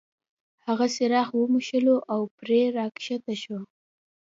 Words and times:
هغه 0.65 0.85
څراغ 0.95 1.29
وموښلو 1.35 1.95
او 2.13 2.21
پیری 2.37 2.63
را 2.77 2.85
ښکاره 3.03 3.35
شو. 3.43 3.59